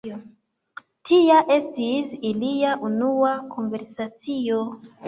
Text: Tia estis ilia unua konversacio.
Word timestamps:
Tia 1.09 1.35
estis 1.57 2.17
ilia 2.31 2.75
unua 2.91 3.39
konversacio. 3.55 4.63